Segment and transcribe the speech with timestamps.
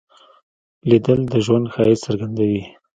[0.89, 2.61] لیدل د ژوند ښایست څرګندوي